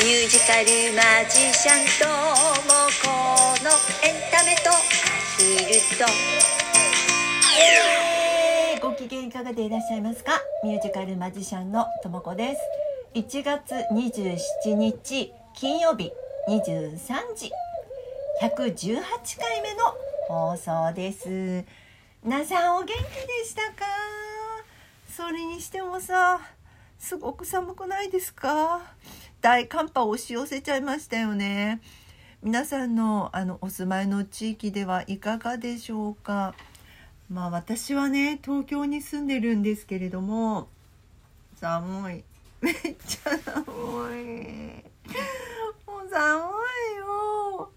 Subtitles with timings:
[0.00, 2.06] ミュージカルマジシャンと
[2.66, 3.08] もこ
[3.62, 3.70] の
[4.02, 4.74] エンタメとア
[5.38, 6.04] ヒルと。
[8.82, 10.32] ご機嫌いかがでいらっしゃいますか？
[10.62, 12.60] ミュージカルマジシャンのともこです。
[13.14, 16.12] 1月27日金曜日
[16.48, 17.50] 23時。
[18.42, 19.00] 118
[19.38, 19.94] 回目の
[20.28, 21.64] 放送です。
[22.22, 22.98] 皆さんお元気で
[23.44, 23.86] したか？
[25.08, 26.40] それにしてもさ
[26.98, 28.80] すごく寒くないですか？
[29.44, 31.82] 大寒波押し寄せちゃいましたよね。
[32.42, 36.54] 皆さんのあのお住まいの地域ではいかがでしょうか？
[37.28, 40.68] まあ私はね東京に住んでるんですけれども
[41.56, 42.24] 寒い。
[42.62, 42.74] めっ
[43.06, 43.60] ちゃ寒
[44.18, 44.82] い。
[45.86, 46.50] もう寒
[46.94, 47.70] いよ。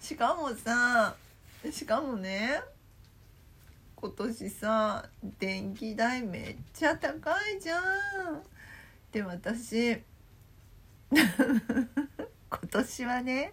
[0.00, 1.16] しかもさ
[1.72, 2.62] しかもね
[3.96, 5.08] 今年さ
[5.40, 7.82] 電気代めっちゃ高いじゃん。
[9.10, 10.04] で私
[12.50, 13.52] 今年はね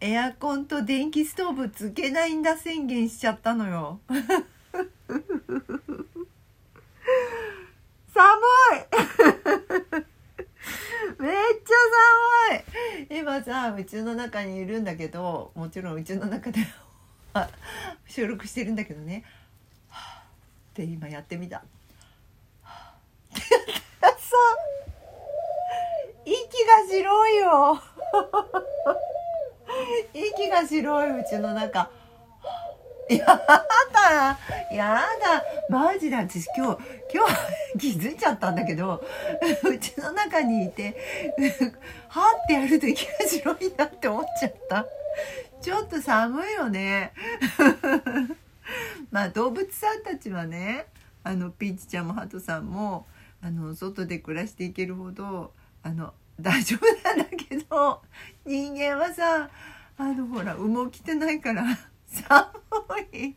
[0.00, 4.00] エアコンと電気ストーブつけないんだ宣言しちゃったのよ。
[4.08, 4.18] 寒
[8.72, 8.84] い。
[11.22, 11.74] めっちゃ
[13.08, 13.18] 寒い。
[13.18, 16.60] 今さうちの中にいるんだけどもちろんうちの中で
[18.06, 19.24] 収録してるんだけどね。
[19.88, 20.24] はあ
[20.70, 21.58] って今やってみた。
[21.58, 21.64] は
[22.64, 22.98] あ
[23.32, 23.64] ってやっ
[24.00, 24.08] た。
[24.08, 24.36] らさ
[27.54, 27.80] よ。
[30.12, 31.90] 息が白いうちの中。
[33.10, 34.38] やだ
[34.72, 35.44] やだ。
[35.68, 39.04] マジで私今日今日 気づいちゃったんだけど
[39.62, 40.96] うちの中にいて
[42.08, 44.86] はってやると息が白いなって思っちゃった。
[45.60, 47.12] ちょっと寒いよね。
[49.10, 50.86] まあ動物さんたちはね
[51.22, 53.06] あのピーチちゃんもハトさんも
[53.42, 55.52] あの外で暮らしていけるほど
[55.82, 58.02] あの大丈夫なんだけど。
[58.44, 59.48] 人間はさ
[59.96, 61.64] あのほら羽毛着てないから。
[62.06, 62.50] 寒
[63.12, 63.34] い。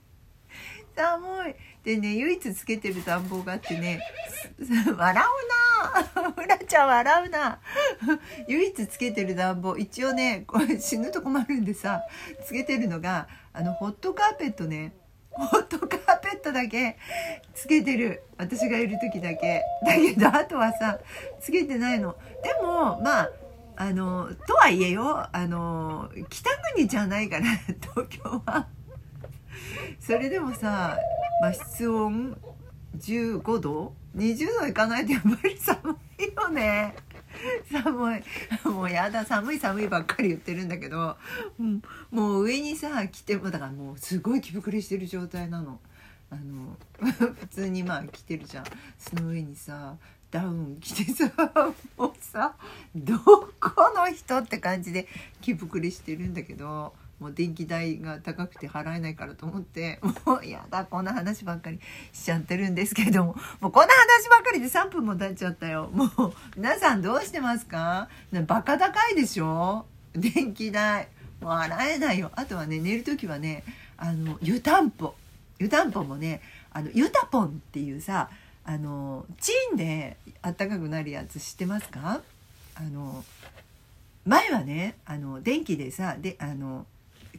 [0.96, 1.56] 寒い。
[1.84, 4.02] でね唯一つけてる暖房があってね
[4.60, 6.32] 笑うな。
[6.32, 7.60] フラちゃん笑うな。
[8.48, 9.78] 唯一つけてる暖房。
[9.78, 12.02] 一応ねこれ死ぬと困るんでさ
[12.46, 14.94] つけてるのがあのホットカーペットね。
[15.32, 16.98] ホットカーペットだけ
[17.54, 18.24] つけてる。
[18.38, 19.64] 私がいる時だけ。
[19.86, 21.00] だけどあとはさ
[21.40, 22.16] つけてないの。
[22.44, 23.32] でもまあ
[23.78, 27.46] あのとはいえよあの北国じゃないから
[27.96, 28.68] 東京は。
[30.00, 30.98] それでもさ、
[31.42, 32.38] まあ、室温
[32.98, 33.94] 15度。
[34.16, 36.96] 20度いかないとやっぱり寒いよね。
[37.72, 38.68] 寒い。
[38.68, 39.26] もうやだ。
[39.26, 41.18] 寒い寒いばっかり言ってるんだけど、
[41.60, 45.80] うん、もう上にさ着てもだからもうすごい着膨れしてる状態なの。
[46.30, 46.78] あの
[47.40, 48.66] 普通にまあ着てるじゃん。
[48.98, 49.96] その上にさ
[50.30, 51.32] ダウン着てさ
[51.98, 52.56] もうさ
[52.94, 53.50] どこ
[53.96, 55.08] の人って感じで
[55.42, 61.80] 着膨れしてるんだけどもう電気代が高くて払えないからと思ってもうやだこんな話ばっかり
[62.12, 65.90] しちゃってるんですけどももうこんな話ばっかりで3分も経っちゃったよ。
[65.94, 66.10] もう
[66.58, 68.10] 皆さんどうしてますか？
[68.46, 69.86] バカ高いでしょ？
[70.14, 71.08] 電気代。
[71.40, 72.32] もう洗えないよ。
[72.36, 73.64] あとはね寝る時はね
[73.96, 75.16] あの湯たんぽ。
[75.60, 76.42] 湯たんぽもね
[76.72, 78.30] あの湯たぽんっていうさ
[78.66, 82.22] あのチンであったかくなるやつ知ってますか？
[82.76, 83.24] あの
[84.26, 86.86] 前はねあの電気でさであの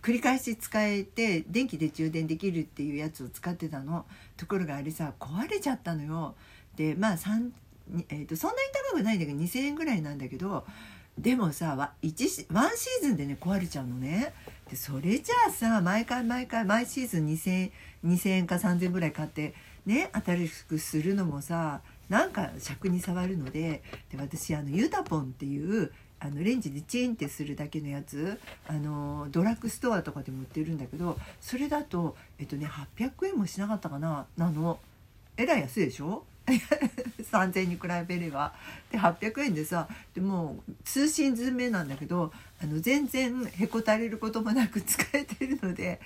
[0.01, 4.07] 繰り返し使えて電気で充電できるっていうやつを使ってたの。
[4.37, 6.35] ところがあれさ壊れちゃったのよ。
[6.77, 7.51] でまあ3、
[8.09, 10.65] えーと、そんなに高くないんだけど2,000円ぐらいなんだけど
[11.19, 14.33] でもさワンシーズンでね壊れちゃうのね。
[14.71, 17.71] でそれじゃあさ毎回毎回毎シーズン2,000円
[18.05, 19.55] 2,000円か3,000円ぐらい買って
[19.87, 23.83] ね新しくするのもさなんか尺に触るので。
[24.11, 25.91] で私あのユタポンっていう
[26.21, 34.27] あのレンジでチンってするだけのやつあのドラッグストアとかでも売ってるんだけどそれだとえっとね800円もしなかったかな。
[34.37, 34.79] なの。
[35.37, 36.25] えらい安いでしょ？
[37.31, 38.55] 3,000円に比べれば。
[38.91, 42.33] で800円でさでもう通信済みなんだけど
[42.63, 46.01] あの全然へこたれることもなく使えてるので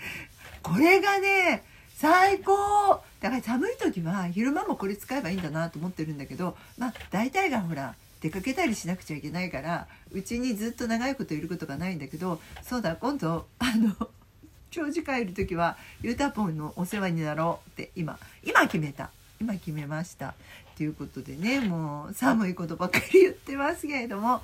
[0.62, 1.62] これがね
[1.96, 3.00] 最高！
[3.20, 13.94] だから寒い時は昼間もこれ使えばいいんだなと思ってるんだけどまあ大体がほら出かけたりしなくちゃいけないからうちにずっと長いこといることがないんだけどそうだ今度あの
[14.70, 19.10] 長時間いる時はゆうたぽんのお世話になろうって今今決めた。
[19.42, 20.34] 今決めました。
[20.76, 24.40] ということでねもう寒いことばっかり言ってますけれども、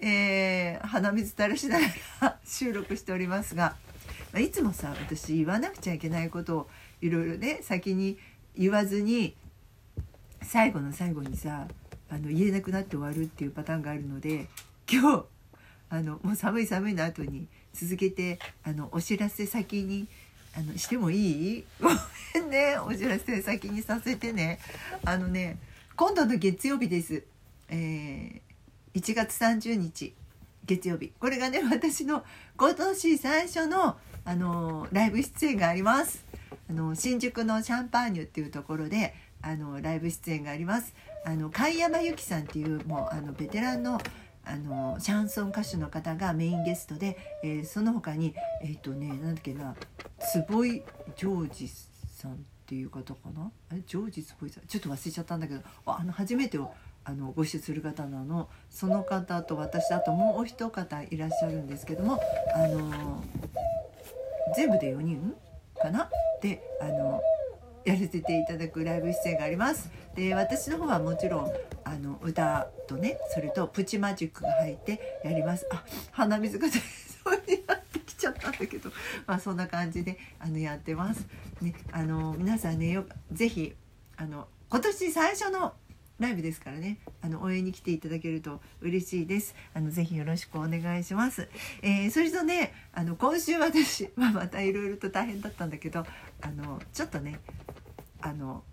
[0.00, 1.86] えー、鼻水垂らしなが
[2.20, 3.74] ら収録しておりますが、
[4.32, 6.68] まあ、いつもさ私言わなくちゃいけないことを
[7.02, 8.18] いろいろね先に
[8.56, 9.34] 言わずに
[10.42, 11.66] 最後の最後にさ
[12.08, 14.46] あの言えなくなって終わるっていうパターンがあるので
[14.90, 15.24] 今日
[15.90, 20.06] あのもう寒い寒いの後に続けてあのお知らせ先に
[20.56, 21.64] あのしてもいい？
[21.80, 22.78] ごめんね。
[22.78, 24.58] お知らせ先にさせてね。
[25.04, 25.58] あのね
[25.96, 27.24] 今度の月曜日です、
[27.68, 30.14] えー、1月30日
[30.64, 31.12] 月曜日。
[31.20, 32.24] これがね私の
[32.56, 36.24] 今年最初のあのライブ出演があります。
[36.70, 40.94] あの新宿のシャンパーニュっていうところであのライブ出演があります。
[41.26, 44.00] あの貝山由紀さんっていうもうあのベテランの
[44.48, 48.32] あのシャンソン歌手の方がメインゲストで、えーその他に
[48.62, 49.74] えっ、とねなんだっけな
[50.20, 50.82] 坪井
[51.16, 53.50] ジョージさんっていう方かな？
[53.72, 54.66] えジョージ坪井さん？
[54.66, 56.72] ちょっと忘れちゃったんだけどあの初めてを
[57.04, 62.20] あのご一緒する方なのその方と私あともうお一方いらっしゃるんですけども
[62.54, 63.24] あの
[64.54, 65.34] 全部で4人
[65.80, 66.08] かな？
[66.40, 67.20] であの
[67.84, 69.90] やらせていただくライブ出演があります。
[70.14, 71.52] で私の方はもちろん
[71.86, 75.66] あの歌とねそれとプチマジックが入ってやります。
[75.70, 76.80] あ鼻水が出そ
[77.32, 78.90] うになってきちゃったんだけど。
[79.24, 81.28] まあそんな感じであのやってます。
[81.60, 83.72] ねあの皆さんねよぜひ
[84.16, 85.74] あの今年最初の
[86.18, 86.98] ライブですからね。
[87.22, 89.54] あの応援に来ていただけると嬉しいです。
[89.72, 91.48] あのぜひよろしくお願いします、
[91.82, 96.04] えーそれとねあの今週私、 まあ、またいろいろと大変だったんだけど
[96.40, 97.38] あのちょっとね
[98.20, 98.64] あの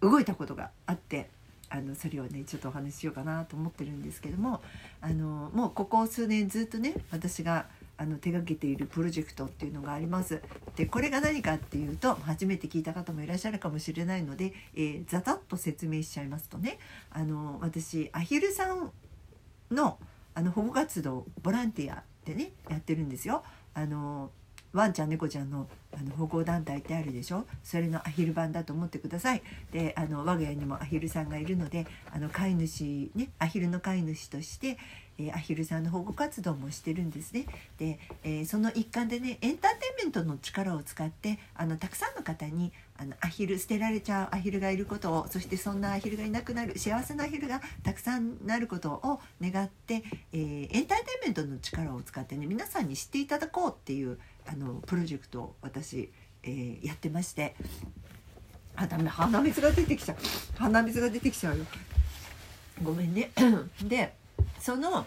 [0.00, 1.28] 動いたことがあって。
[1.74, 4.60] あのそれをねちょっとお話ししようかなと思ってるんですけども
[5.00, 7.66] あのもうここ数年ずっとね私が
[7.96, 10.42] あの手掛けているプロジェクトっていうのがあります。
[10.76, 16.78] でこれが何かっていうと初めて聞いた方もいらっしゃるかもしれないので、えー、ざざっと説明しちゃいますとね
[17.10, 18.90] あの私アヒルさん
[19.70, 19.98] の
[20.34, 23.44] あの保護活動ボランティアでねやってるんですよ。
[23.74, 24.30] あの
[24.72, 27.44] ワンちゃん猫ちゃんのあの保護団体ってあるでしょ？
[27.62, 29.42] それのアヒル版だと思ってください。
[29.70, 34.78] であの我が家にもアヒルさんがいるのであの飼い主ねアヒルの飼い主として、
[35.18, 37.46] えーアヒルさんの保護活動もしてるんですね。
[37.78, 56.10] で、えーその一環でねエンターテインメントの力を使ってあのたくさんの方にあのアヒル捨てられちゃうアヒルがいることをそしてそんなアヒルがいなくなる幸せなアヒルがたくさんなることを願って、えーエンターテインメントの力を使ってね皆さんに知っていただこうっていうあのプロジェクトを私、
[56.42, 57.54] えーやってまして。
[58.74, 60.16] あダメ鼻水が出てきちゃう。
[60.58, 61.66] 鼻水が出てきちゃうよ。
[62.82, 63.30] ごめんね。
[63.84, 64.14] で
[64.62, 65.04] その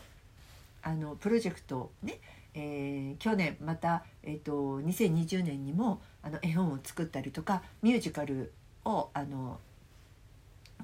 [0.84, 2.20] あのプロジェクトね、
[2.54, 8.52] えー去年また、えー、と2020年にもあの絵本を作ったりとかミュージカル
[8.84, 9.58] をあの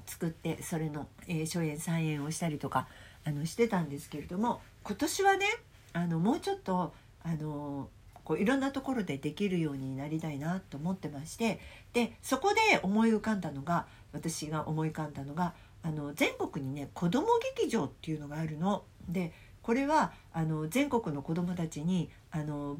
[0.06, 2.88] 作ってそれの、えー初演再演をしたりとか
[3.26, 5.46] あのしてたんですけれども今年はね
[5.92, 7.90] あのもうちょっとあの
[8.24, 11.60] こういろんなところでできるようになりたいなと思ってまして
[11.92, 18.84] でそこで思い浮かんだのが私が思い浮かんだのがあの全国にね子ども劇場っていうのがあるの。
[19.08, 19.32] で
[19.62, 22.78] これはあの全国の子どもたちにあの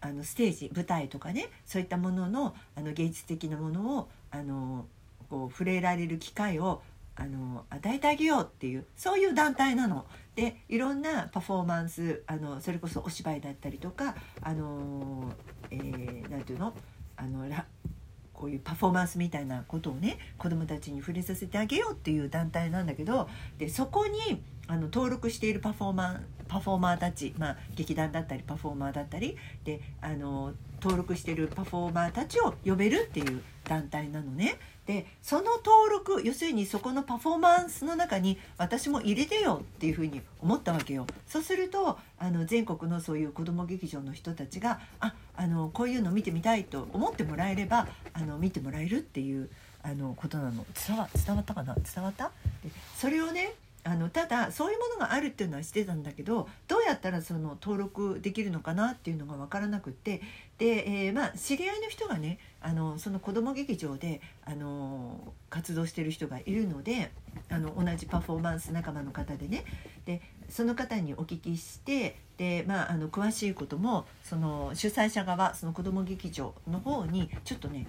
[0.00, 4.86] あのステージ舞台とかねそういったもののあの芸術的なものをあの
[5.30, 6.82] こう触れられる機会を
[7.16, 10.06] あの与えてあげようっていうそういう団体なの。
[10.34, 15.32] でいろんなパフォーマンスあのそれこそお芝居だったりとかあの、
[15.70, 16.74] えーなんていうの？
[17.16, 17.64] あのラ
[18.34, 23.28] こういうパフォーマンスみたいなことをね子どもたちに触れさせてあげようっていう団体なんだけど
[23.58, 34.58] でそこにあの登録しているパフォーマーパフォーマーたち、まあ、劇団だったりパフォーマーだったりであの登録してるパフォーマーたちを呼べるっていう団体なのね。
[34.86, 41.06] でその登録要するにそこのパフォーマンスの中に私も入れてよっていうふうに思ったわけよ。
[41.26, 49.48] そうするとあの全国のそういう子ども劇場の人たちがああのこういうの見てみたいと思ってもらえればあの見てもらえるっていう
[49.82, 51.74] あのことなの伝わ伝わったかな？
[51.74, 52.30] 伝わった？
[52.62, 53.54] でそれをね
[53.86, 60.22] あのただそういうものがあるっていうのは知ってたんだけどどうやったらその登録できるのかなっていうのが分からなくって
[60.56, 67.12] で、えーまあ、知り合いの人がねあのその子ども劇場であの活動してる人がいるので
[67.50, 69.64] あの同じパフォーマンス仲間の方でね。
[70.06, 77.86] でその方にお聞きしてで、まあ、あの詳しいこともその主催者側その子ども劇場の方にちょっとね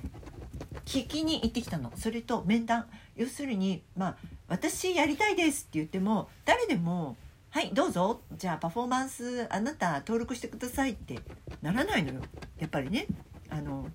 [0.85, 1.91] 聞きに行ってきたの。
[1.95, 2.85] それと面談。
[3.15, 4.15] 要するにまあ
[4.47, 7.17] 私やりたいですって言っても誰でも
[7.49, 11.19] 「はいどうぞじゃあパフォーマンスあなた登録してください」って
[11.61, 12.21] ならないのよ。
[12.59, 13.07] やっぱりね。
[13.49, 13.87] あの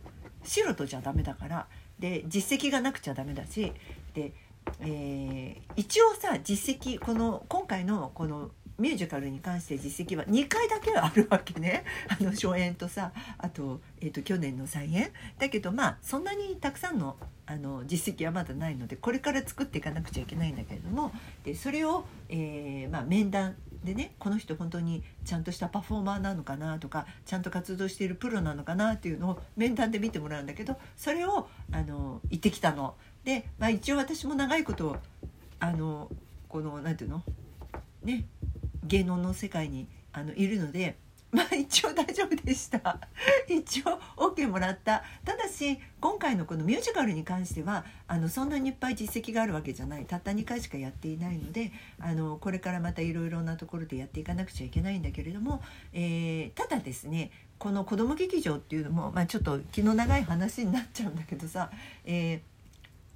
[0.42, 1.66] 素人じゃダメだから。
[1.98, 3.72] で実績がなくちゃダメだし。
[4.14, 4.32] で、
[4.80, 11.84] えー一応さ実績この今回のこのミュージカルに関して実績は2回だけはあるわけね。
[12.08, 15.12] あの初演とさあと,、えー、と去年の再演。
[15.38, 17.16] だけどまあそんなにたくさんの
[17.50, 21.10] あの実績はまだないのでこれから作っていかなくちゃいけないんだけれども
[21.42, 32.94] でそれを、えーまあ、面談でねこの人本当にちゃんとしたパフォーマーなのかなとかちゃんと活動しているプロなのかなっていうのを面談で見てもらうんだけどそれをあの言ってきたの。
[33.24, 34.96] で、まあ、一応私も長いこと
[35.58, 36.08] あの
[36.48, 37.24] このなんていうの？
[38.04, 38.26] ね
[38.84, 40.96] 芸能の世界にあのいるので。
[41.32, 43.00] まあ一応大丈夫でした。
[43.48, 45.04] 一応 OK もらった。
[45.24, 50.06] ただし今回のこのミュージカルに関してはあのそんなにいっぱい実績があるわけじゃない。
[50.06, 61.70] たった2回しかやっていないのであのこれからまたいろいろなところでやっていかなくちゃいけないんだけれども、えー、ただですねこの子ども劇場っていうのも、まあ、ちょっと気の長い話になっちゃうんだけどさ、
[62.04, 62.49] えー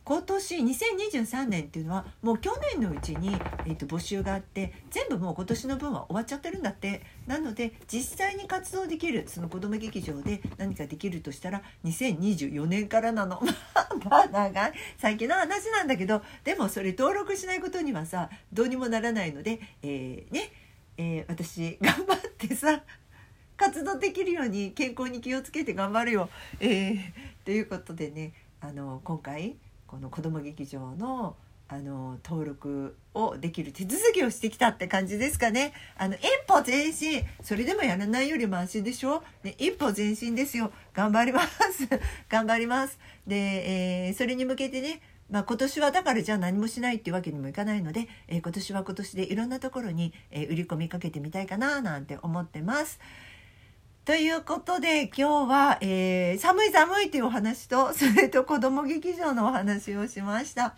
[0.04, 3.34] 今年2023年っていうのはもう去年のうちに、
[3.64, 7.02] えー、と募集があって全部もう今年の分は終わっちゃってるんだって。
[7.26, 13.40] なので実際に活動できるその子ども劇場で何かできるとしたら2024年からなの。
[14.04, 14.72] まあ長い。
[14.98, 20.52] 最近の話なんだけどでもそれ登録しないことにはさどうにもならないので、えー、ね、
[20.98, 22.82] えー、私頑張ってさ
[23.56, 26.28] 活動できるように健康に気をつけて頑張るよ。
[26.60, 26.98] えー、
[27.44, 29.56] ということでねあの今回
[29.94, 31.36] この子ども劇場の
[31.68, 35.72] あの登録をできる手続きをしてきたって感じですかね。
[35.96, 37.22] あの一歩前進。
[37.40, 40.72] それでもやらないよりも安心でしょ、ね、一歩前進ですよ。
[40.94, 41.88] 頑張ります。
[42.28, 42.98] 頑張ります。
[43.24, 52.98] で、えー、それに向けてねまあ、今年はだからじゃあ何もしないっていうわけにもいかないので、えー、今年は今年でいろんなところに、えー、売り込みかけてみたいかななんて思ってます。
[54.04, 60.74] ということで今日は、えー、寒い寒いというお話と それと子ども劇場のお話をしました。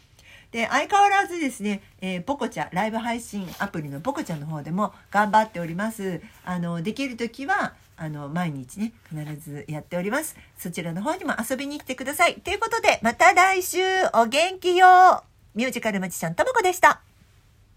[0.53, 6.23] で相変わらずですね、えー、ポコチャライブ配信アプリのポコチャの方でも頑張っております。
[6.45, 10.37] あのできる時はあの毎日ね必ずやっております。
[10.57, 12.37] そちらの方にも遊びに来てください。
[12.37, 13.81] ということでまた来週
[14.15, 15.25] お元気よ
[15.57, 17.06] ミュージカルまちちゃんともこでした。